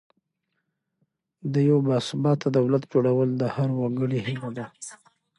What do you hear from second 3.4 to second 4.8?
د هر وګړي هیله ده.